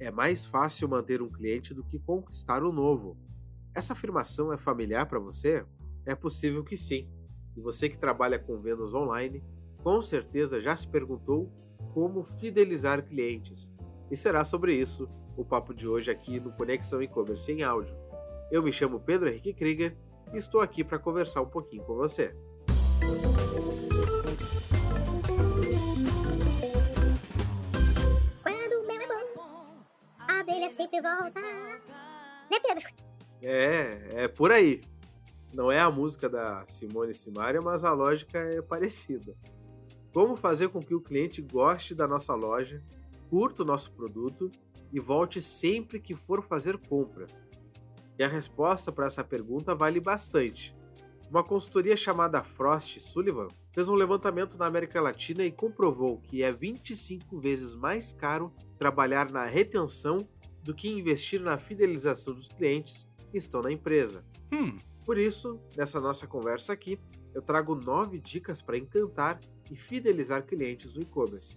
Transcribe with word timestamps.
é 0.00 0.10
mais 0.10 0.46
fácil 0.46 0.88
manter 0.88 1.20
um 1.20 1.28
cliente 1.28 1.74
do 1.74 1.84
que 1.84 1.98
conquistar 1.98 2.64
um 2.64 2.72
novo. 2.72 3.18
Essa 3.74 3.92
afirmação 3.92 4.50
é 4.50 4.56
familiar 4.56 5.06
para 5.06 5.18
você? 5.18 5.64
É 6.06 6.14
possível 6.14 6.64
que 6.64 6.76
sim. 6.76 7.06
E 7.54 7.60
você 7.60 7.88
que 7.88 7.98
trabalha 7.98 8.38
com 8.38 8.58
vendas 8.58 8.94
online, 8.94 9.44
com 9.82 10.00
certeza 10.00 10.60
já 10.60 10.74
se 10.74 10.88
perguntou 10.88 11.52
como 11.92 12.24
fidelizar 12.24 13.06
clientes. 13.06 13.70
E 14.10 14.16
será 14.16 14.42
sobre 14.42 14.74
isso 14.74 15.06
o 15.36 15.44
papo 15.44 15.74
de 15.74 15.86
hoje 15.86 16.10
aqui 16.10 16.40
no 16.40 16.50
Conexão 16.52 17.02
E-Commerce 17.02 17.52
em 17.52 17.62
áudio. 17.62 17.94
Eu 18.50 18.62
me 18.62 18.72
chamo 18.72 19.00
Pedro 19.00 19.28
Henrique 19.28 19.52
Krieger 19.52 19.96
e 20.32 20.38
estou 20.38 20.62
aqui 20.62 20.82
para 20.82 20.98
conversar 20.98 21.42
um 21.42 21.48
pouquinho 21.48 21.84
com 21.84 21.94
você. 21.94 22.34
Abelha 30.60 30.68
sempre 30.68 31.00
volta. 31.00 31.40
Né, 31.40 32.58
Pedro? 32.62 32.88
É, 33.42 34.24
é 34.24 34.28
por 34.28 34.52
aí. 34.52 34.80
Não 35.54 35.72
é 35.72 35.80
a 35.80 35.90
música 35.90 36.28
da 36.28 36.64
Simone 36.66 37.14
Simaria, 37.14 37.60
mas 37.62 37.84
a 37.84 37.92
lógica 37.92 38.38
é 38.38 38.62
parecida. 38.62 39.34
Como 40.12 40.36
fazer 40.36 40.68
com 40.68 40.80
que 40.80 40.94
o 40.94 41.00
cliente 41.00 41.40
goste 41.40 41.94
da 41.94 42.06
nossa 42.06 42.34
loja, 42.34 42.82
curta 43.28 43.62
o 43.62 43.66
nosso 43.66 43.92
produto 43.92 44.50
e 44.92 45.00
volte 45.00 45.40
sempre 45.40 45.98
que 45.98 46.14
for 46.14 46.42
fazer 46.42 46.78
compras? 46.78 47.32
E 48.18 48.22
a 48.22 48.28
resposta 48.28 48.92
para 48.92 49.06
essa 49.06 49.24
pergunta 49.24 49.74
vale 49.74 50.00
bastante. 50.00 50.76
Uma 51.30 51.44
consultoria 51.44 51.96
chamada 51.96 52.42
Frost 52.42 52.98
Sullivan 52.98 53.48
fez 53.72 53.88
um 53.88 53.94
levantamento 53.94 54.58
na 54.58 54.66
América 54.66 55.00
Latina 55.00 55.44
e 55.44 55.52
comprovou 55.52 56.20
que 56.20 56.42
é 56.42 56.50
25 56.50 57.38
vezes 57.38 57.74
mais 57.74 58.12
caro 58.12 58.52
trabalhar 58.76 59.30
na 59.30 59.44
retenção 59.44 60.18
do 60.62 60.74
que 60.74 60.88
investir 60.88 61.40
na 61.40 61.58
fidelização 61.58 62.34
dos 62.34 62.48
clientes 62.48 63.08
que 63.30 63.38
estão 63.38 63.60
na 63.60 63.72
empresa. 63.72 64.24
Hum. 64.52 64.76
Por 65.04 65.18
isso, 65.18 65.60
nessa 65.76 66.00
nossa 66.00 66.26
conversa 66.26 66.72
aqui, 66.72 66.98
eu 67.34 67.42
trago 67.42 67.74
nove 67.74 68.18
dicas 68.18 68.60
para 68.60 68.76
encantar 68.76 69.40
e 69.70 69.76
fidelizar 69.76 70.44
clientes 70.44 70.92
no 70.92 71.00
e-commerce. 71.00 71.56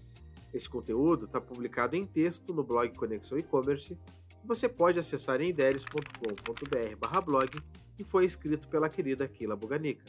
Esse 0.53 0.69
conteúdo 0.69 1.25
está 1.25 1.41
publicado 1.41 1.95
em 1.95 2.03
texto 2.03 2.53
no 2.53 2.63
blog 2.63 2.95
Conexão 2.95 3.37
E-Commerce 3.37 3.97
você 4.45 4.67
pode 4.67 4.99
acessar 4.99 5.39
em 5.39 5.49
ideias.com.br 5.49 7.21
blog 7.25 7.63
e 7.97 8.03
foi 8.03 8.25
escrito 8.25 8.67
pela 8.67 8.89
querida 8.89 9.27
Kila 9.27 9.55
Buganica. 9.55 10.03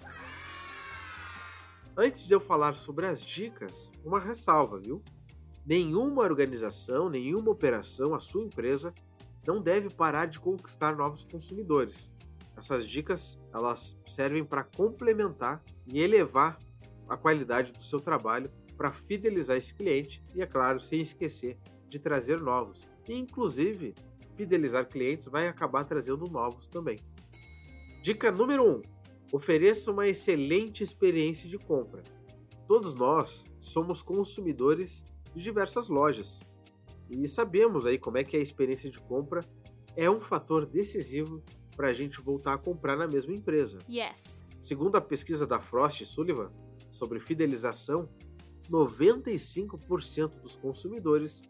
Antes 1.96 2.26
de 2.26 2.34
eu 2.34 2.40
falar 2.40 2.76
sobre 2.76 3.06
as 3.06 3.24
dicas, 3.24 3.90
uma 4.04 4.18
ressalva, 4.18 4.78
viu? 4.80 5.00
Nenhuma 5.66 6.22
organização, 6.22 7.08
nenhuma 7.08 7.50
operação, 7.50 8.14
a 8.14 8.20
sua 8.20 8.42
empresa, 8.42 8.92
não 9.46 9.62
deve 9.62 9.88
parar 9.94 10.26
de 10.26 10.38
conquistar 10.38 10.94
novos 10.94 11.24
consumidores. 11.24 12.14
Essas 12.56 12.86
dicas 12.86 13.40
elas 13.52 13.98
servem 14.06 14.44
para 14.44 14.62
complementar 14.62 15.62
e 15.86 16.00
elevar 16.00 16.58
a 17.08 17.16
qualidade 17.16 17.72
do 17.72 17.82
seu 17.82 17.98
trabalho 17.98 18.50
para 18.76 18.92
fidelizar 18.92 19.56
esse 19.56 19.74
cliente 19.74 20.22
e, 20.34 20.42
é 20.42 20.46
claro, 20.46 20.82
sem 20.82 21.00
esquecer 21.00 21.58
de 21.88 21.98
trazer 21.98 22.40
novos. 22.40 22.88
E, 23.08 23.14
inclusive, 23.14 23.94
fidelizar 24.36 24.88
clientes 24.88 25.28
vai 25.28 25.48
acabar 25.48 25.84
trazendo 25.84 26.30
novos 26.30 26.66
também. 26.66 26.98
Dica 28.02 28.30
número 28.30 28.64
1: 28.64 28.70
um, 28.70 28.82
ofereça 29.32 29.90
uma 29.90 30.08
excelente 30.08 30.82
experiência 30.82 31.48
de 31.48 31.58
compra. 31.58 32.02
Todos 32.66 32.94
nós 32.94 33.44
somos 33.58 34.02
consumidores 34.02 35.04
de 35.34 35.42
diversas 35.42 35.88
lojas 35.88 36.40
e 37.10 37.26
sabemos 37.28 37.86
aí 37.86 37.98
como 37.98 38.18
é 38.18 38.24
que 38.24 38.36
a 38.36 38.40
experiência 38.40 38.90
de 38.90 38.98
compra 38.98 39.40
é 39.96 40.10
um 40.10 40.20
fator 40.20 40.66
decisivo 40.66 41.42
para 41.76 41.88
a 41.88 41.92
gente 41.92 42.20
voltar 42.20 42.54
a 42.54 42.58
comprar 42.58 42.96
na 42.96 43.06
mesma 43.06 43.32
empresa. 43.32 43.78
Yes. 43.88 44.22
Segundo 44.60 44.96
a 44.96 45.00
pesquisa 45.00 45.46
da 45.46 45.60
Frost 45.60 46.00
e 46.00 46.06
Sullivan 46.06 46.50
sobre 46.90 47.20
fidelização, 47.20 48.08
95% 48.70 50.40
dos 50.40 50.56
consumidores 50.56 51.42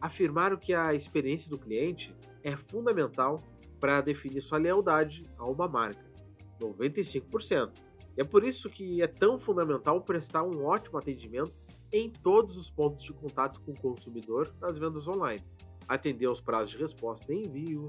afirmaram 0.00 0.56
que 0.56 0.74
a 0.74 0.94
experiência 0.94 1.50
do 1.50 1.58
cliente 1.58 2.14
é 2.42 2.56
fundamental 2.56 3.40
para 3.80 4.00
definir 4.00 4.40
sua 4.40 4.58
lealdade 4.58 5.22
a 5.38 5.48
uma 5.48 5.66
marca. 5.66 6.06
95%. 6.60 7.72
E 8.16 8.20
é 8.20 8.24
por 8.24 8.44
isso 8.44 8.68
que 8.68 9.00
é 9.00 9.06
tão 9.06 9.38
fundamental 9.38 10.00
prestar 10.02 10.42
um 10.42 10.64
ótimo 10.64 10.98
atendimento 10.98 11.52
em 11.92 12.10
todos 12.10 12.56
os 12.56 12.70
pontos 12.70 13.02
de 13.02 13.12
contato 13.12 13.60
com 13.60 13.72
o 13.72 13.80
consumidor 13.80 14.54
nas 14.60 14.78
vendas 14.78 15.08
online. 15.08 15.42
Atender 15.86 16.26
aos 16.26 16.40
prazos 16.40 16.70
de 16.70 16.78
resposta 16.78 17.32
em 17.32 17.44
envio, 17.44 17.86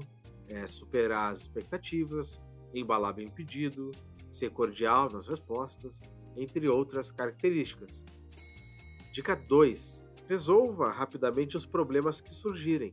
é, 0.48 0.66
superar 0.66 1.30
as 1.30 1.40
expectativas, 1.40 2.40
embalar 2.74 3.14
bem 3.14 3.26
o 3.26 3.32
pedido, 3.32 3.90
ser 4.32 4.50
cordial 4.50 5.08
nas 5.12 5.26
respostas, 5.26 6.00
entre 6.36 6.68
outras 6.68 7.10
características. 7.10 8.02
Dica 9.12 9.34
2. 9.34 10.06
Resolva 10.28 10.90
rapidamente 10.90 11.56
os 11.56 11.66
problemas 11.66 12.20
que 12.20 12.32
surgirem. 12.32 12.92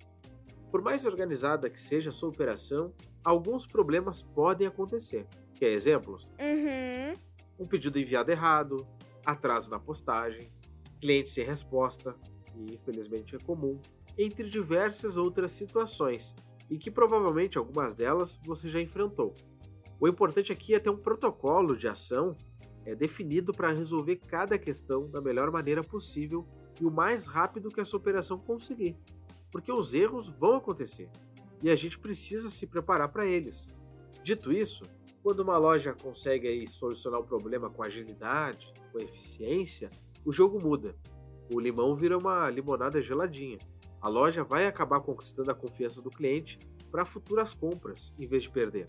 Por 0.71 0.81
mais 0.81 1.05
organizada 1.05 1.69
que 1.69 1.79
seja 1.79 2.09
a 2.09 2.13
sua 2.13 2.29
operação, 2.29 2.93
alguns 3.23 3.65
problemas 3.65 4.21
podem 4.21 4.67
acontecer. 4.67 5.27
Quer 5.53 5.71
exemplos? 5.71 6.31
Uhum. 6.39 7.13
Um 7.59 7.65
pedido 7.65 7.99
enviado 7.99 8.31
errado, 8.31 8.87
atraso 9.25 9.69
na 9.69 9.79
postagem, 9.79 10.51
cliente 10.99 11.29
sem 11.29 11.45
resposta, 11.45 12.15
que 12.45 12.75
infelizmente 12.75 13.35
é 13.35 13.39
comum, 13.39 13.79
entre 14.17 14.49
diversas 14.49 15.15
outras 15.15 15.51
situações, 15.51 16.35
e 16.69 16.77
que 16.77 16.91
provavelmente 16.91 17.57
algumas 17.57 17.93
delas 17.93 18.39
você 18.43 18.67
já 18.67 18.81
enfrentou. 18.81 19.33
O 19.99 20.07
importante 20.07 20.51
aqui 20.51 20.75
é 20.75 20.79
ter 20.79 20.89
um 20.89 20.97
protocolo 20.97 21.75
de 21.75 21.87
ação 21.87 22.35
é 22.85 22.95
definido 22.95 23.51
para 23.51 23.73
resolver 23.73 24.15
cada 24.15 24.57
questão 24.57 25.09
da 25.09 25.19
melhor 25.19 25.51
maneira 25.51 25.83
possível 25.83 26.47
e 26.79 26.85
o 26.85 26.91
mais 26.91 27.27
rápido 27.27 27.69
que 27.69 27.81
a 27.81 27.85
sua 27.85 27.99
operação 27.99 28.39
conseguir 28.39 28.95
porque 29.51 29.71
os 29.71 29.93
erros 29.93 30.29
vão 30.29 30.55
acontecer 30.55 31.09
e 31.61 31.69
a 31.69 31.75
gente 31.75 31.97
precisa 31.97 32.49
se 32.49 32.67
preparar 32.67 33.09
para 33.09 33.25
eles. 33.25 33.67
Dito 34.21 34.51
isso, 34.51 34.83
quando 35.23 35.39
uma 35.39 35.57
loja 35.57 35.93
consegue 35.93 36.47
aí 36.47 36.67
solucionar 36.67 37.19
o 37.19 37.25
problema 37.25 37.69
com 37.69 37.83
agilidade, 37.83 38.71
com 38.91 38.99
eficiência, 38.99 39.89
o 40.27 40.33
jogo 40.33 40.61
muda. 40.61 40.93
O 41.53 41.57
limão 41.57 41.95
vira 41.95 42.17
uma 42.17 42.49
limonada 42.49 43.01
geladinha. 43.01 43.57
A 44.01 44.09
loja 44.09 44.43
vai 44.43 44.67
acabar 44.67 44.99
conquistando 44.99 45.49
a 45.49 45.55
confiança 45.55 46.01
do 46.01 46.09
cliente 46.09 46.59
para 46.91 47.05
futuras 47.05 47.53
compras, 47.53 48.13
em 48.19 48.27
vez 48.27 48.43
de 48.43 48.49
perder. 48.49 48.87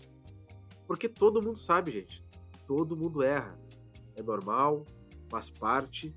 Porque 0.85 1.07
todo 1.07 1.41
mundo 1.41 1.57
sabe, 1.57 1.91
gente. 1.91 2.21
Todo 2.67 2.97
mundo 2.97 3.23
erra. 3.23 3.57
É 4.17 4.21
normal, 4.21 4.83
faz 5.29 5.49
parte. 5.49 6.13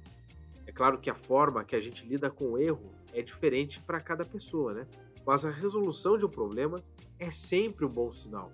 É 0.67 0.73
claro 0.73 0.99
que 0.99 1.09
a 1.09 1.15
forma 1.15 1.63
que 1.63 1.77
a 1.77 1.81
gente 1.81 2.05
lida 2.05 2.29
com 2.29 2.55
o 2.55 2.59
erro 2.59 2.91
é 3.13 3.23
diferente 3.23 3.81
para 3.81 4.01
cada 4.01 4.25
pessoa, 4.25 4.75
né? 4.75 4.89
Mas 5.25 5.45
a 5.45 5.51
resolução 5.51 6.19
de 6.19 6.25
um 6.25 6.31
problema 6.31 6.79
é 7.21 7.31
sempre 7.31 7.87
um 7.87 7.89
bom 7.89 8.13
sinal. 8.13 8.51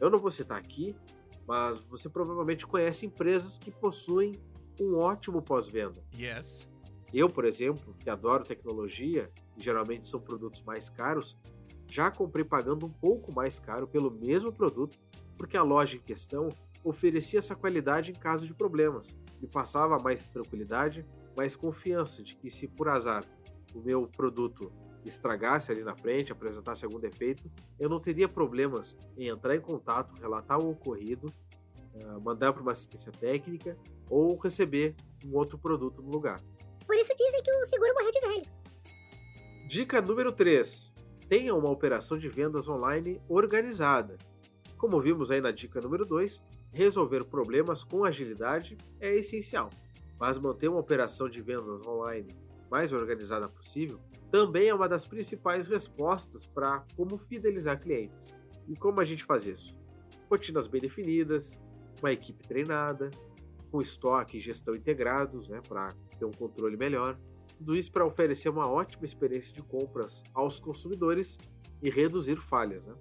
Eu 0.00 0.08
não 0.08 0.18
vou 0.18 0.30
citar 0.30 0.56
aqui, 0.58 0.96
mas 1.46 1.78
você 1.78 2.08
provavelmente 2.08 2.66
conhece 2.66 3.04
empresas 3.04 3.58
que 3.58 3.70
possuem 3.70 4.32
um 4.82 4.96
ótimo 4.96 5.42
pós-venda. 5.42 6.02
Yes. 6.18 6.68
Eu, 7.12 7.28
por 7.28 7.44
exemplo, 7.44 7.94
que 7.98 8.10
adoro 8.10 8.42
tecnologia 8.42 9.30
e 9.56 9.62
geralmente 9.62 10.08
são 10.08 10.20
produtos 10.20 10.62
mais 10.62 10.88
caros, 10.88 11.36
já 11.90 12.10
comprei 12.10 12.44
pagando 12.44 12.86
um 12.86 12.90
pouco 12.90 13.32
mais 13.32 13.58
caro 13.58 13.86
pelo 13.86 14.10
mesmo 14.10 14.52
produto, 14.52 14.98
porque 15.38 15.56
a 15.56 15.62
loja 15.62 15.96
em 15.96 16.00
questão 16.00 16.48
oferecia 16.82 17.38
essa 17.38 17.54
qualidade 17.54 18.10
em 18.10 18.14
caso 18.14 18.46
de 18.46 18.52
problemas 18.52 19.16
e 19.40 19.46
passava 19.46 19.96
mais 19.98 20.26
tranquilidade, 20.28 21.06
mais 21.36 21.54
confiança 21.54 22.22
de 22.22 22.34
que 22.34 22.50
se 22.50 22.66
por 22.66 22.88
azar 22.88 23.24
o 23.74 23.80
meu 23.80 24.06
produto 24.08 24.72
estragasse 25.04 25.70
ali 25.70 25.82
na 25.82 25.94
frente, 25.94 26.32
apresentasse 26.32 26.84
algum 26.84 26.98
defeito, 26.98 27.50
eu 27.78 27.88
não 27.88 28.00
teria 28.00 28.28
problemas 28.28 28.96
em 29.16 29.28
entrar 29.28 29.54
em 29.54 29.60
contato, 29.60 30.18
relatar 30.20 30.58
o 30.58 30.70
ocorrido, 30.70 31.26
eh, 31.94 32.18
mandar 32.22 32.52
para 32.52 32.62
uma 32.62 32.72
assistência 32.72 33.12
técnica 33.12 33.76
ou 34.08 34.36
receber 34.36 34.94
um 35.24 35.36
outro 35.36 35.58
produto 35.58 36.02
no 36.02 36.10
lugar. 36.10 36.40
Por 36.86 36.96
isso 36.96 37.12
dizem 37.16 37.42
que 37.42 37.50
o 37.50 37.66
seguro 37.66 37.94
morreu 37.94 38.10
de 38.10 38.20
velho. 38.20 38.64
Dica 39.68 40.00
número 40.00 40.32
3. 40.32 40.92
Tenha 41.28 41.54
uma 41.54 41.70
operação 41.70 42.18
de 42.18 42.28
vendas 42.28 42.68
online 42.68 43.20
organizada. 43.28 44.16
Como 44.76 45.00
vimos 45.00 45.30
aí 45.30 45.40
na 45.40 45.50
dica 45.50 45.80
número 45.80 46.04
2, 46.04 46.42
resolver 46.72 47.24
problemas 47.24 47.82
com 47.82 48.04
agilidade 48.04 48.76
é 49.00 49.14
essencial, 49.16 49.70
mas 50.18 50.38
manter 50.38 50.68
uma 50.68 50.80
operação 50.80 51.28
de 51.28 51.40
vendas 51.40 51.86
online 51.86 52.28
mais 52.70 52.92
organizada 52.92 53.48
possível, 53.48 54.00
também 54.30 54.68
é 54.68 54.74
uma 54.74 54.88
das 54.88 55.06
principais 55.06 55.68
respostas 55.68 56.44
para 56.44 56.84
como 56.96 57.16
fidelizar 57.16 57.80
clientes. 57.80 58.34
E 58.66 58.74
como 58.76 59.00
a 59.00 59.04
gente 59.04 59.24
faz 59.24 59.46
isso? 59.46 59.78
Rotinas 60.28 60.66
bem 60.66 60.80
definidas, 60.80 61.56
uma 62.00 62.12
equipe 62.12 62.46
treinada, 62.46 63.10
com 63.70 63.80
estoque 63.80 64.38
e 64.38 64.40
gestão 64.40 64.74
integrados, 64.74 65.48
né, 65.48 65.60
para 65.66 65.88
ter 66.18 66.24
um 66.24 66.30
controle 66.30 66.76
melhor, 66.76 67.18
Tudo 67.56 67.76
isso 67.76 67.92
para 67.92 68.04
oferecer 68.04 68.48
uma 68.48 68.68
ótima 68.68 69.04
experiência 69.04 69.52
de 69.52 69.62
compras 69.62 70.22
aos 70.34 70.58
consumidores 70.58 71.38
e 71.80 71.88
reduzir 71.88 72.36
falhas. 72.36 72.84
Né? 72.84 72.94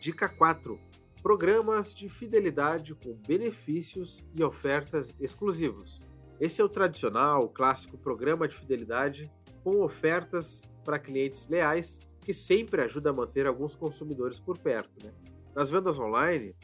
Dica 0.00 0.28
4: 0.28 0.78
Programas 1.22 1.94
de 1.94 2.08
fidelidade 2.08 2.94
com 2.94 3.12
benefícios 3.26 4.24
e 4.34 4.42
ofertas 4.42 5.14
exclusivos. 5.20 6.00
Esse 6.40 6.62
é 6.62 6.64
o 6.64 6.68
tradicional, 6.70 7.50
clássico 7.50 7.98
programa 7.98 8.48
de 8.48 8.56
fidelidade 8.56 9.30
com 9.62 9.82
ofertas 9.82 10.62
para 10.82 10.98
clientes 10.98 11.46
leais 11.48 12.00
que 12.20 12.32
sempre 12.32 12.82
ajuda 12.82 13.10
a 13.10 13.12
manter 13.12 13.46
alguns 13.46 13.74
consumidores 13.74 14.38
por 14.38 14.56
perto. 14.56 15.04
Né? 15.04 15.12
Nas 15.54 15.68
vendas 15.68 15.98
online, 15.98 16.54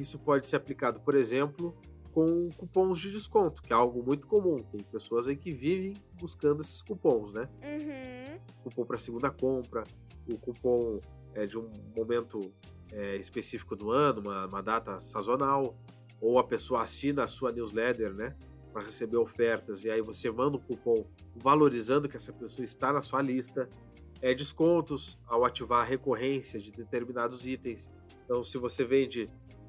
isso 0.00 0.18
pode 0.18 0.48
ser 0.48 0.56
aplicado, 0.56 1.00
por 1.00 1.14
exemplo, 1.14 1.76
com 2.12 2.48
cupons 2.56 2.98
de 2.98 3.10
desconto, 3.10 3.62
que 3.62 3.72
é 3.72 3.76
algo 3.76 4.02
muito 4.02 4.26
comum. 4.26 4.56
Tem 4.56 4.80
pessoas 4.82 5.28
aí 5.28 5.36
que 5.36 5.50
vivem 5.50 5.94
buscando 6.20 6.62
esses 6.62 6.82
cupons, 6.82 7.32
né? 7.32 7.48
Uhum. 7.62 8.40
Cupom 8.64 8.84
para 8.84 8.98
segunda 8.98 9.30
compra, 9.30 9.84
o 10.32 10.38
cupom 10.38 11.00
é, 11.34 11.44
de 11.44 11.58
um 11.58 11.70
momento 11.96 12.40
é, 12.92 13.16
específico 13.16 13.76
do 13.76 13.90
ano, 13.90 14.20
uma, 14.20 14.46
uma, 14.46 14.62
data 14.62 14.98
sazonal, 15.00 15.76
ou 16.20 16.38
a 16.38 16.44
pessoa 16.44 16.82
assina 16.82 17.24
a 17.24 17.26
sua 17.26 17.52
newsletter, 17.52 18.12
né? 18.12 18.34
Para 18.72 18.82
receber 18.82 19.16
ofertas, 19.16 19.84
e 19.84 19.90
aí 19.90 20.02
você 20.02 20.30
manda 20.30 20.56
um 20.56 20.60
cupom 20.60 21.04
valorizando 21.36 22.08
que 22.08 22.16
essa 22.16 22.32
pessoa 22.32 22.64
está 22.64 22.92
na 22.92 23.02
sua 23.02 23.22
lista. 23.22 23.68
É, 24.20 24.34
descontos 24.34 25.16
ao 25.28 25.44
ativar 25.44 25.82
a 25.82 25.84
recorrência 25.84 26.58
de 26.58 26.72
determinados 26.72 27.46
itens. 27.46 27.88
Então, 28.24 28.42
se 28.42 28.58
você 28.58 28.84
vende 28.84 29.26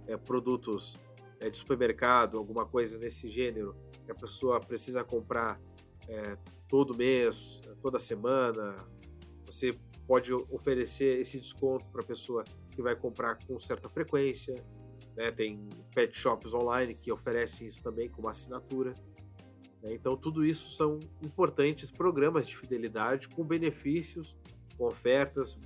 é, 0.09 0.17
produtos 0.17 0.99
é, 1.39 1.49
de 1.49 1.57
supermercado, 1.57 2.37
alguma 2.37 2.65
coisa 2.65 2.97
nesse 2.97 3.29
gênero, 3.29 3.75
que 4.03 4.11
a 4.11 4.15
pessoa 4.15 4.59
precisa 4.59 5.03
comprar 5.03 5.61
é, 6.07 6.37
todo 6.67 6.97
mês, 6.97 7.61
toda 7.81 7.99
semana, 7.99 8.75
você 9.45 9.77
pode 10.07 10.33
oferecer 10.33 11.19
esse 11.19 11.39
desconto 11.39 11.85
para 11.87 12.01
a 12.01 12.05
pessoa 12.05 12.43
que 12.71 12.81
vai 12.81 12.95
comprar 12.95 13.37
com 13.45 13.59
certa 13.59 13.87
frequência. 13.87 14.55
Né? 15.15 15.31
Tem 15.31 15.69
pet 15.93 16.17
shops 16.17 16.53
online 16.53 16.95
que 16.95 17.11
oferecem 17.11 17.67
isso 17.67 17.81
também 17.81 18.09
como 18.09 18.27
assinatura. 18.27 18.93
Né? 19.81 19.93
Então, 19.93 20.17
tudo 20.17 20.43
isso 20.43 20.71
são 20.71 20.99
importantes 21.23 21.91
programas 21.91 22.47
de 22.47 22.57
fidelidade 22.57 23.27
com 23.29 23.43
benefícios, 23.43 24.35
com 24.77 24.85
ofertas, 24.85 25.57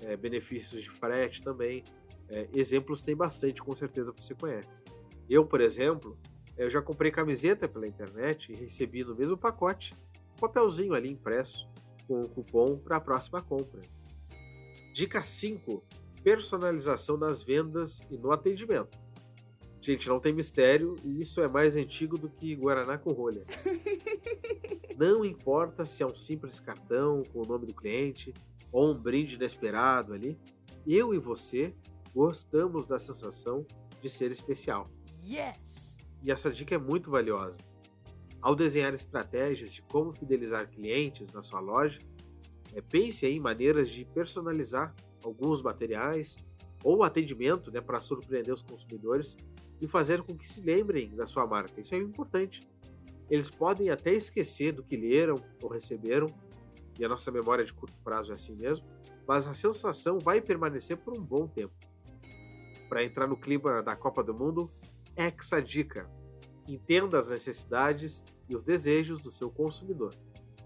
é, 0.00 0.16
benefícios 0.16 0.82
de 0.82 0.90
frete 0.90 1.40
também. 1.40 1.84
É, 2.32 2.48
exemplos 2.54 3.02
tem 3.02 3.14
bastante, 3.14 3.62
com 3.62 3.76
certeza 3.76 4.12
você 4.16 4.34
conhece. 4.34 4.82
Eu, 5.28 5.44
por 5.44 5.60
exemplo, 5.60 6.18
eu 6.56 6.70
já 6.70 6.80
comprei 6.80 7.10
camiseta 7.10 7.68
pela 7.68 7.86
internet 7.86 8.50
e 8.50 8.56
recebi 8.56 9.04
no 9.04 9.14
mesmo 9.14 9.36
pacote 9.36 9.92
um 10.36 10.40
papelzinho 10.40 10.94
ali 10.94 11.10
impresso 11.10 11.68
com 12.08 12.20
o 12.20 12.28
cupom 12.28 12.78
para 12.78 12.96
a 12.96 13.00
próxima 13.00 13.40
compra. 13.40 13.80
Dica 14.94 15.22
5: 15.22 15.84
personalização 16.22 17.16
nas 17.16 17.42
vendas 17.42 18.00
e 18.10 18.16
no 18.16 18.32
atendimento. 18.32 18.98
Gente, 19.80 20.08
não 20.08 20.20
tem 20.20 20.32
mistério 20.32 20.94
e 21.04 21.20
isso 21.20 21.40
é 21.40 21.48
mais 21.48 21.76
antigo 21.76 22.16
do 22.16 22.28
que 22.28 22.54
Guaraná 22.54 22.96
com 22.96 23.12
rolha. 23.12 23.44
Não 24.96 25.24
importa 25.24 25.84
se 25.84 26.04
é 26.04 26.06
um 26.06 26.14
simples 26.14 26.60
cartão 26.60 27.24
com 27.32 27.40
o 27.40 27.46
nome 27.46 27.66
do 27.66 27.74
cliente 27.74 28.32
ou 28.70 28.92
um 28.92 28.94
brinde 28.94 29.34
inesperado 29.34 30.12
ali, 30.14 30.38
eu 30.86 31.12
e 31.12 31.18
você 31.18 31.74
gostamos 32.14 32.86
da 32.86 32.98
sensação 32.98 33.66
de 34.00 34.08
ser 34.08 34.30
especial. 34.30 34.90
Yes! 35.24 35.96
E 36.22 36.30
essa 36.30 36.50
dica 36.50 36.74
é 36.74 36.78
muito 36.78 37.10
valiosa. 37.10 37.56
Ao 38.40 38.54
desenhar 38.54 38.92
estratégias 38.94 39.72
de 39.72 39.82
como 39.82 40.12
fidelizar 40.12 40.68
clientes 40.68 41.32
na 41.32 41.42
sua 41.42 41.60
loja, 41.60 41.98
é, 42.74 42.80
pense 42.80 43.26
em 43.26 43.38
maneiras 43.38 43.88
de 43.88 44.04
personalizar 44.04 44.94
alguns 45.24 45.62
materiais 45.62 46.36
ou 46.82 47.02
atendimento 47.02 47.70
né, 47.70 47.80
para 47.80 47.98
surpreender 47.98 48.52
os 48.52 48.62
consumidores 48.62 49.36
e 49.80 49.86
fazer 49.86 50.22
com 50.22 50.36
que 50.36 50.48
se 50.48 50.60
lembrem 50.60 51.14
da 51.14 51.26
sua 51.26 51.46
marca. 51.46 51.80
Isso 51.80 51.94
é 51.94 51.98
importante. 51.98 52.60
Eles 53.30 53.48
podem 53.48 53.90
até 53.90 54.12
esquecer 54.12 54.72
do 54.72 54.82
que 54.82 54.96
leram 54.96 55.36
ou 55.62 55.68
receberam, 55.68 56.26
e 56.98 57.04
a 57.04 57.08
nossa 57.08 57.30
memória 57.30 57.64
de 57.64 57.72
curto 57.72 57.96
prazo 58.04 58.32
é 58.32 58.34
assim 58.34 58.54
mesmo, 58.54 58.86
mas 59.26 59.46
a 59.46 59.54
sensação 59.54 60.18
vai 60.18 60.40
permanecer 60.40 60.96
por 60.96 61.16
um 61.16 61.22
bom 61.22 61.46
tempo. 61.46 61.74
Para 62.92 63.02
entrar 63.02 63.26
no 63.26 63.38
clima 63.38 63.82
da 63.82 63.96
Copa 63.96 64.22
do 64.22 64.34
Mundo, 64.34 64.68
Exa 65.16 65.62
Dica. 65.62 66.10
Entenda 66.68 67.18
as 67.18 67.30
necessidades 67.30 68.22
e 68.46 68.54
os 68.54 68.62
desejos 68.62 69.22
do 69.22 69.32
seu 69.32 69.50
consumidor. 69.50 70.14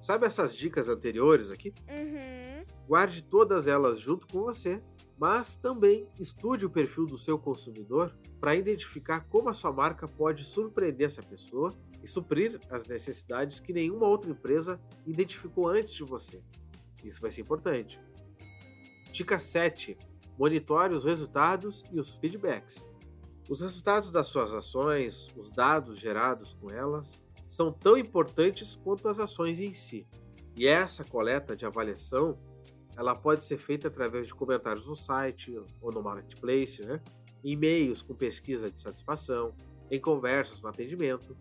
Sabe 0.03 0.27
essas 0.27 0.53
dicas 0.53 0.89
anteriores 0.89 1.53
aqui? 1.53 1.73
Uhum. 1.89 2.65
Guarde 2.89 3.23
todas 3.23 3.69
elas 3.69 4.01
junto 4.01 4.27
com 4.27 4.41
você, 4.41 4.83
mas 5.17 5.55
também 5.55 6.09
estude 6.19 6.67
o 6.67 6.71
perfil 6.71 7.07
do 7.07 7.17
seu 7.17 7.39
consumidor 7.39 8.13
para 8.41 8.57
identificar 8.57 9.21
como 9.29 9.49
a 9.49 9.53
sua 9.53 9.73
marca 9.73 10.09
pode 10.09 10.45
surpreender 10.45 11.07
essa 11.07 11.23
pessoa 11.23 11.71
e 12.03 12.09
suprir 12.09 12.59
as 12.69 12.89
necessidades 12.89 13.61
que 13.61 13.73
nenhuma 13.73 14.09
outra 14.09 14.33
empresa 14.33 14.81
identificou 15.07 15.69
antes 15.69 15.95
de 15.95 16.03
você. 16.03 16.43
Isso 17.05 17.21
vai 17.21 17.31
ser 17.31 17.43
importante. 17.43 18.01
Dica 19.13 19.39
7. 19.39 19.97
Monitore 20.39 20.95
os 20.95 21.05
resultados 21.05 21.83
e 21.93 21.99
os 21.99 22.15
feedbacks. 22.15 22.87
Os 23.49 23.61
resultados 23.61 24.11
das 24.11 24.27
suas 24.27 24.53
ações, 24.53 25.29
os 25.37 25.51
dados 25.51 25.99
gerados 25.99 26.53
com 26.55 26.71
elas, 26.71 27.25
são 27.47 27.73
tão 27.73 27.97
importantes 27.97 28.75
quanto 28.75 29.09
as 29.09 29.21
ações 29.21 29.61
em 29.61 29.73
si. 29.73 30.07
E 30.59 30.67
essa 30.67 31.05
coleta 31.05 31.55
de 31.55 31.65
avaliação, 31.65 32.39
ela 32.97 33.15
pode 33.15 33.45
ser 33.45 33.59
feita 33.59 33.89
através 33.89 34.27
de 34.27 34.35
comentários 34.35 34.87
no 34.87 34.97
site 34.97 35.57
ou 35.81 35.93
no 35.93 36.03
marketplace, 36.03 36.85
né? 36.85 37.01
e-mails 37.45 38.03
com 38.03 38.15
pesquisa 38.15 38.71
de 38.71 38.81
satisfação, 38.81 39.55
em 39.91 40.01
conversas 40.01 40.61
no 40.61 40.69
atendimento. 40.69 41.37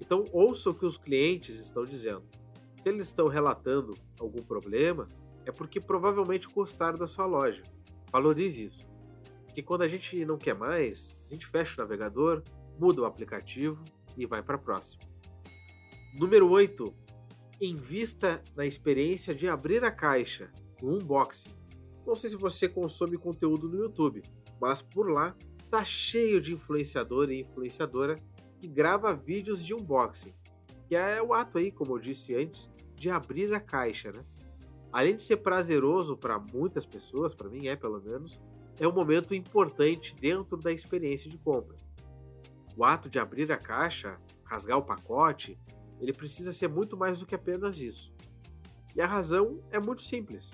Então, 0.00 0.24
ouça 0.32 0.70
o 0.70 0.74
que 0.74 0.86
os 0.86 0.96
clientes 0.96 1.58
estão 1.58 1.84
dizendo. 1.84 2.22
Se 2.80 2.88
eles 2.88 3.08
estão 3.08 3.26
relatando 3.26 3.92
algum 4.20 4.42
problema, 4.42 5.08
é 5.44 5.50
porque 5.50 5.80
provavelmente 5.80 6.46
gostaram 6.46 6.96
da 6.96 7.08
sua 7.08 7.26
loja. 7.26 7.62
Valorize 8.10 8.64
isso 8.64 8.88
que 9.58 9.62
quando 9.62 9.82
a 9.82 9.88
gente 9.88 10.24
não 10.24 10.38
quer 10.38 10.54
mais, 10.54 11.18
a 11.28 11.32
gente 11.32 11.44
fecha 11.44 11.74
o 11.74 11.82
navegador, 11.82 12.44
muda 12.78 13.02
o 13.02 13.04
aplicativo 13.04 13.82
e 14.16 14.24
vai 14.24 14.40
para 14.40 14.54
a 14.54 14.58
próxima. 14.58 15.02
Número 16.16 16.48
8. 16.48 16.94
Invista 17.60 18.40
na 18.54 18.64
experiência 18.64 19.34
de 19.34 19.48
abrir 19.48 19.84
a 19.84 19.90
caixa, 19.90 20.48
o 20.80 20.92
unboxing. 20.92 21.50
Não 22.06 22.14
sei 22.14 22.30
se 22.30 22.36
você 22.36 22.68
consome 22.68 23.18
conteúdo 23.18 23.68
no 23.68 23.82
YouTube, 23.82 24.22
mas 24.60 24.80
por 24.80 25.10
lá 25.10 25.34
tá 25.68 25.82
cheio 25.82 26.40
de 26.40 26.54
influenciador 26.54 27.28
e 27.28 27.40
influenciadora 27.40 28.14
que 28.60 28.68
grava 28.68 29.12
vídeos 29.12 29.64
de 29.64 29.74
unboxing, 29.74 30.32
que 30.86 30.94
é 30.94 31.20
o 31.20 31.34
ato 31.34 31.58
aí, 31.58 31.72
como 31.72 31.96
eu 31.96 31.98
disse 31.98 32.32
antes, 32.36 32.70
de 32.94 33.10
abrir 33.10 33.52
a 33.52 33.58
caixa, 33.58 34.12
né? 34.12 34.24
Além 34.92 35.16
de 35.16 35.22
ser 35.22 35.38
prazeroso 35.38 36.16
para 36.16 36.38
muitas 36.38 36.86
pessoas, 36.86 37.34
para 37.34 37.48
mim 37.48 37.66
é 37.66 37.76
pelo 37.76 38.00
menos, 38.00 38.40
é 38.80 38.86
um 38.86 38.92
momento 38.92 39.34
importante 39.34 40.14
dentro 40.14 40.56
da 40.56 40.72
experiência 40.72 41.28
de 41.28 41.36
compra. 41.36 41.76
O 42.76 42.84
ato 42.84 43.10
de 43.10 43.18
abrir 43.18 43.50
a 43.50 43.58
caixa, 43.58 44.18
rasgar 44.44 44.78
o 44.78 44.84
pacote, 44.84 45.58
ele 46.00 46.12
precisa 46.12 46.52
ser 46.52 46.68
muito 46.68 46.96
mais 46.96 47.18
do 47.18 47.26
que 47.26 47.34
apenas 47.34 47.80
isso. 47.80 48.14
E 48.94 49.00
a 49.00 49.06
razão 49.06 49.60
é 49.70 49.80
muito 49.80 50.02
simples. 50.02 50.50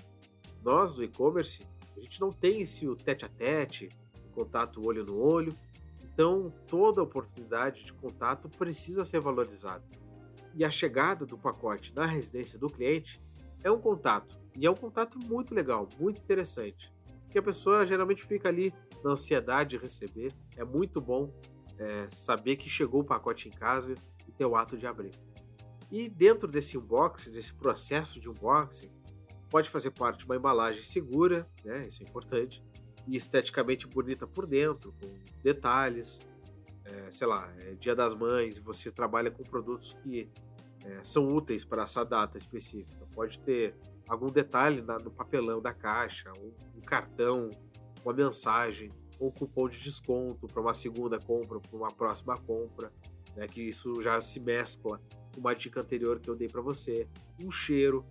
Nós 0.63 0.91
do 0.91 1.03
e-commerce, 1.03 1.61
a 1.95 1.99
gente 1.99 2.19
não 2.19 2.29
tem 2.29 2.61
esse 2.61 2.87
o 2.87 2.95
tete 2.95 3.23
a 3.23 3.29
tete, 3.29 3.89
o 4.27 4.33
contato 4.33 4.81
olho 4.85 5.05
no 5.05 5.17
olho, 5.17 5.55
então 6.03 6.51
toda 6.67 7.01
oportunidade 7.01 7.85
de 7.85 7.93
contato 7.93 8.49
precisa 8.49 9.05
ser 9.05 9.21
valorizada. 9.21 9.83
E 10.55 10.65
a 10.65 10.71
chegada 10.71 11.25
do 11.25 11.37
pacote 11.37 11.93
na 11.95 12.05
residência 12.05 12.57
do 12.57 12.67
cliente 12.67 13.21
é 13.65 13.71
um 13.71 13.79
contato, 13.79 14.37
e 14.57 14.65
é 14.65 14.71
um 14.71 14.75
contato 14.75 15.19
muito 15.19 15.53
legal, 15.53 15.89
muito 15.99 16.21
interessante 16.21 16.95
que 17.35 17.39
a 17.39 17.43
pessoa 17.43 17.85
geralmente 17.85 18.23
fica 18.23 18.47
ali 18.47 18.73
na 19.03 19.11
ansiedade 19.11 19.71
de 19.71 19.77
receber. 19.77 20.31
É 20.55 20.63
muito 20.63 21.01
bom 21.01 21.33
é, 21.77 22.07
saber 22.07 22.55
que 22.55 22.69
chegou 22.69 23.01
o 23.01 23.03
pacote 23.03 23.49
em 23.49 23.51
casa 23.51 23.93
e 24.25 24.31
ter 24.31 24.45
o 24.45 24.55
ato 24.55 24.77
de 24.77 24.87
abrir. 24.87 25.11
E 25.91 26.07
dentro 26.07 26.47
desse 26.47 26.77
unboxing, 26.77 27.33
desse 27.33 27.53
processo 27.53 28.21
de 28.21 28.29
unboxing, 28.29 28.89
pode 29.49 29.69
fazer 29.69 29.91
parte 29.91 30.25
uma 30.25 30.37
embalagem 30.37 30.81
segura, 30.81 31.45
né? 31.65 31.81
Isso 31.85 32.03
é 32.03 32.05
importante, 32.05 32.63
e 33.05 33.17
esteticamente 33.17 33.85
bonita 33.85 34.25
por 34.25 34.47
dentro, 34.47 34.93
com 34.93 35.13
detalhes. 35.43 36.19
É, 36.85 37.11
sei 37.11 37.27
lá, 37.27 37.53
é 37.63 37.73
Dia 37.73 37.93
das 37.93 38.13
Mães, 38.13 38.57
você 38.59 38.89
trabalha 38.89 39.29
com 39.29 39.43
produtos 39.43 39.91
que 39.91 40.31
é, 40.85 41.03
são 41.03 41.27
úteis 41.27 41.65
para 41.65 41.83
essa 41.83 42.03
data 42.03 42.37
específica. 42.37 43.05
Pode 43.13 43.39
ter 43.39 43.75
algum 44.07 44.27
detalhe 44.27 44.81
na, 44.81 44.97
no 44.97 45.09
papelão 45.09 45.61
da 45.61 45.73
caixa, 45.73 46.31
um, 46.39 46.53
um, 46.77 46.81
cartão, 46.81 47.49
uma 48.03 48.13
mensagem, 48.13 48.91
um 49.19 49.31
cupom 49.31 49.67
de 49.67 49.79
desconto 49.79 50.47
para 50.47 50.61
uma 50.61 50.73
segunda 50.73 51.19
compra, 51.19 51.59
para 51.59 51.75
uma 51.75 51.87
próxima 51.87 52.35
compra, 52.37 52.91
né, 53.35 53.47
que 53.47 53.61
isso 53.61 54.01
já 54.01 54.21
se 54.21 54.39
mescla 54.39 55.01
uma 55.35 55.53
dica 55.53 55.81
anterior 55.81 56.19
que 56.19 56.29
eu 56.29 56.35
dei 56.35 56.47
para 56.47 56.61
você, 56.61 57.07
um 57.43 57.49
cheiro. 57.49 58.05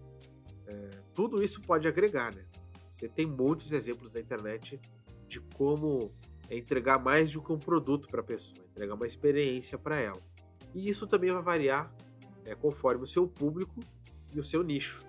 É, 0.66 0.88
tudo 1.14 1.43
isso 1.43 1.61
pode 1.61 1.87
agregar, 1.87 2.35
né? 2.35 2.45
Você 2.90 3.09
tem 3.09 3.26
muitos 3.26 3.73
exemplos 3.73 4.12
na 4.12 4.21
internet 4.21 4.81
de 5.28 5.40
como 5.40 6.12
entregar 6.50 6.99
mais 6.99 7.33
do 7.33 7.43
que 7.43 7.52
um 7.52 7.59
produto 7.59 8.09
para 8.09 8.21
a 8.21 8.25
pessoa, 8.25 8.66
entregar 8.71 8.95
uma 8.95 9.07
experiência 9.07 9.78
para 9.78 9.99
ela. 9.99 10.21
E 10.75 10.88
isso 10.88 11.07
também 11.07 11.31
vai 11.31 11.43
variar 11.43 11.95
é, 12.45 12.55
conforme 12.55 13.05
o 13.05 13.07
seu 13.07 13.27
público 13.27 13.81
e 14.33 14.41
o 14.41 14.45
seu 14.45 14.63
nicho. 14.63 15.05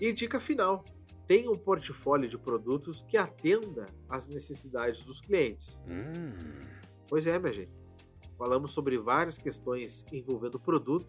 E 0.00 0.12
dica 0.12 0.40
final: 0.40 0.84
tenha 1.26 1.50
um 1.50 1.54
portfólio 1.54 2.28
de 2.28 2.38
produtos 2.38 3.02
que 3.02 3.16
atenda 3.16 3.86
às 4.08 4.26
necessidades 4.26 5.04
dos 5.04 5.20
clientes. 5.20 5.80
Hum. 5.86 6.60
Pois 7.08 7.26
é, 7.26 7.38
minha 7.38 7.52
gente. 7.52 7.72
Falamos 8.36 8.72
sobre 8.72 8.98
várias 8.98 9.38
questões 9.38 10.04
envolvendo 10.12 10.56
o 10.56 10.60
produto, 10.60 11.06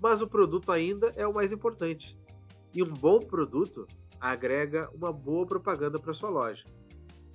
mas 0.00 0.22
o 0.22 0.28
produto 0.28 0.70
ainda 0.70 1.10
é 1.16 1.26
o 1.26 1.34
mais 1.34 1.52
importante. 1.52 2.18
E 2.74 2.82
um 2.82 2.92
bom 2.92 3.18
produto 3.18 3.86
agrega 4.20 4.88
uma 4.94 5.12
boa 5.12 5.46
propaganda 5.46 5.98
para 5.98 6.14
sua 6.14 6.30
loja. 6.30 6.64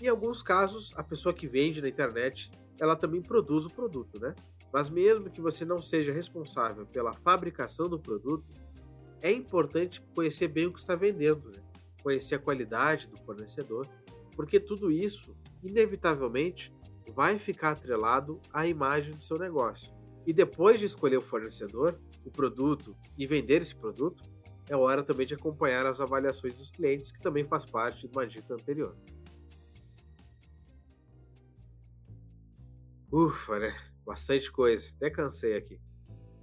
Em 0.02 0.08
alguns 0.08 0.42
casos, 0.42 0.94
a 0.96 1.04
pessoa 1.04 1.34
que 1.34 1.48
vende 1.48 1.82
na 1.82 1.90
internet, 1.90 2.50
ela 2.80 2.96
também 2.96 3.22
produz 3.22 3.66
o 3.66 3.70
produto, 3.70 4.20
né? 4.20 4.34
Mas 4.76 4.90
mesmo 4.90 5.30
que 5.30 5.40
você 5.40 5.64
não 5.64 5.82
seja 5.82 6.12
responsável 6.12 6.86
pela 6.86 7.14
fabricação 7.14 7.88
do 7.88 7.98
produto, 7.98 8.44
é 9.22 9.32
importante 9.32 10.04
conhecer 10.14 10.50
bem 10.50 10.66
o 10.66 10.74
que 10.74 10.80
está 10.80 10.98
vendendo, 10.98 11.50
né? 11.50 11.64
conhecer 12.04 12.36
a 12.36 12.40
qualidade 12.40 13.08
do 13.08 13.16
fornecedor, 13.24 13.88
porque 14.36 14.60
tudo 14.60 14.92
isso, 14.92 15.34
inevitavelmente, 15.64 16.74
vai 17.16 17.40
ficar 17.40 17.72
atrelado 17.72 18.38
à 18.52 18.68
imagem 18.68 19.14
do 19.14 19.24
seu 19.24 19.38
negócio. 19.38 19.96
E 20.28 20.34
depois 20.34 20.78
de 20.78 20.84
escolher 20.84 21.20
o 21.20 21.22
fornecedor, 21.22 21.98
o 22.26 22.30
produto 22.30 22.94
e 23.18 23.26
vender 23.26 23.62
esse 23.62 23.74
produto, 23.74 24.22
é 24.70 24.76
hora 24.76 25.04
também 25.04 25.26
de 25.26 25.36
acompanhar 25.36 25.88
as 25.88 26.02
avaliações 26.02 26.54
dos 26.54 26.70
clientes, 26.70 27.14
que 27.14 27.22
também 27.22 27.46
faz 27.46 27.66
parte 27.66 28.10
de 28.10 28.14
uma 28.14 28.28
dica 28.28 28.54
anterior. 28.54 28.94
Ufa, 33.10 33.58
né? 33.58 33.95
Bastante 34.06 34.52
coisa, 34.52 34.92
até 34.96 35.10
cansei 35.10 35.56
aqui. 35.56 35.80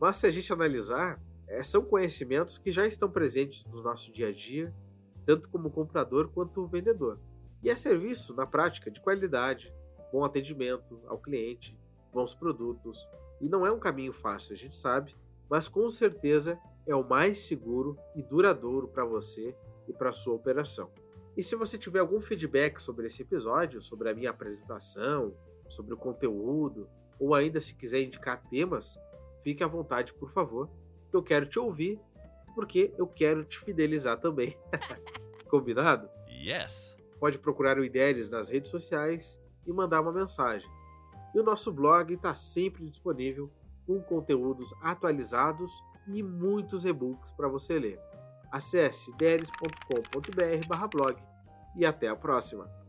Mas 0.00 0.16
se 0.16 0.26
a 0.26 0.30
gente 0.30 0.52
analisar, 0.52 1.22
é, 1.46 1.62
são 1.62 1.84
conhecimentos 1.84 2.58
que 2.58 2.72
já 2.72 2.86
estão 2.86 3.10
presentes 3.10 3.64
no 3.66 3.82
nosso 3.82 4.12
dia 4.12 4.28
a 4.28 4.32
dia, 4.32 4.74
tanto 5.24 5.48
como 5.48 5.70
comprador 5.70 6.28
quanto 6.28 6.66
vendedor. 6.66 7.20
E 7.62 7.70
é 7.70 7.76
serviço, 7.76 8.34
na 8.34 8.44
prática, 8.44 8.90
de 8.90 9.00
qualidade, 9.00 9.72
bom 10.12 10.24
atendimento 10.24 11.00
ao 11.06 11.18
cliente, 11.18 11.78
bons 12.12 12.34
produtos. 12.34 13.08
E 13.40 13.48
não 13.48 13.64
é 13.64 13.70
um 13.70 13.78
caminho 13.78 14.12
fácil, 14.12 14.54
a 14.54 14.56
gente 14.56 14.74
sabe, 14.74 15.14
mas 15.48 15.68
com 15.68 15.88
certeza 15.88 16.58
é 16.86 16.94
o 16.94 17.08
mais 17.08 17.40
seguro 17.40 17.96
e 18.16 18.22
duradouro 18.22 18.88
para 18.88 19.04
você 19.04 19.54
e 19.86 19.92
para 19.92 20.12
sua 20.12 20.34
operação. 20.34 20.90
E 21.36 21.42
se 21.42 21.54
você 21.56 21.78
tiver 21.78 22.00
algum 22.00 22.20
feedback 22.20 22.80
sobre 22.80 23.06
esse 23.06 23.22
episódio, 23.22 23.80
sobre 23.80 24.10
a 24.10 24.14
minha 24.14 24.30
apresentação, 24.30 25.34
sobre 25.68 25.94
o 25.94 25.96
conteúdo, 25.96 26.88
ou 27.22 27.34
ainda 27.36 27.60
se 27.60 27.72
quiser 27.72 28.02
indicar 28.02 28.42
temas, 28.50 28.98
fique 29.44 29.62
à 29.62 29.68
vontade, 29.68 30.12
por 30.14 30.32
favor. 30.32 30.68
Eu 31.12 31.22
quero 31.22 31.46
te 31.46 31.56
ouvir, 31.56 32.00
porque 32.52 32.92
eu 32.98 33.06
quero 33.06 33.44
te 33.44 33.60
fidelizar 33.60 34.18
também. 34.18 34.58
Combinado? 35.48 36.10
Yes! 36.28 36.96
Pode 37.20 37.38
procurar 37.38 37.78
o 37.78 37.84
Ideias 37.84 38.28
nas 38.28 38.48
redes 38.48 38.72
sociais 38.72 39.40
e 39.64 39.72
mandar 39.72 40.00
uma 40.00 40.10
mensagem. 40.10 40.68
E 41.32 41.38
o 41.38 41.44
nosso 41.44 41.70
blog 41.70 42.12
está 42.12 42.34
sempre 42.34 42.84
disponível 42.88 43.48
com 43.86 44.02
conteúdos 44.02 44.74
atualizados 44.82 45.70
e 46.08 46.24
muitos 46.24 46.84
e-books 46.84 47.30
para 47.30 47.46
você 47.46 47.78
ler. 47.78 48.00
Acesse 48.50 49.16
deres.com.br/blog 49.16 51.22
e 51.76 51.86
até 51.86 52.08
a 52.08 52.16
próxima. 52.16 52.81